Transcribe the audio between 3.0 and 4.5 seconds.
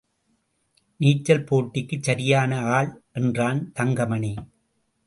என்றான் தங்கமணி.